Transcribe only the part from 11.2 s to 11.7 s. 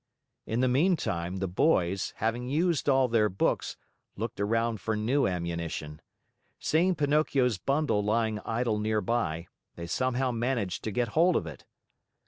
of it.